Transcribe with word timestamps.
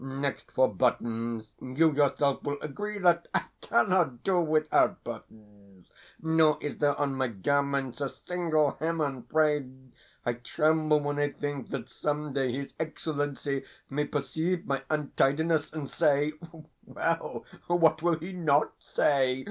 Next, 0.03 0.49
for 0.49 0.67
buttons. 0.67 1.53
You 1.61 1.93
yourself 1.93 2.41
will 2.41 2.57
agree 2.63 2.97
that 2.97 3.27
I 3.35 3.43
cannot 3.61 4.23
do 4.23 4.41
without 4.41 5.03
buttons; 5.03 5.91
nor 6.19 6.57
is 6.59 6.79
there 6.79 6.99
on 6.99 7.13
my 7.13 7.27
garments 7.27 8.01
a 8.01 8.09
single 8.09 8.77
hem 8.79 8.99
unfrayed. 8.99 9.91
I 10.25 10.33
tremble 10.33 11.01
when 11.01 11.19
I 11.19 11.29
think 11.29 11.69
that 11.69 11.87
some 11.87 12.33
day 12.33 12.51
his 12.51 12.73
Excellency 12.79 13.63
may 13.91 14.05
perceive 14.05 14.65
my 14.65 14.81
untidiness, 14.89 15.71
and 15.71 15.87
say 15.87 16.33
well, 16.83 17.45
what 17.67 18.01
will 18.01 18.17
he 18.17 18.33
NOT 18.33 18.73
say? 18.95 19.39